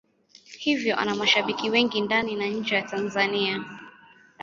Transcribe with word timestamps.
Hivyo 0.59 0.97
ana 0.99 1.15
mashabiki 1.15 1.69
wengi 1.69 2.01
ndani 2.01 2.35
na 2.35 2.45
nje 2.47 2.75
ya 2.75 2.81
Tanzania. 2.81 3.63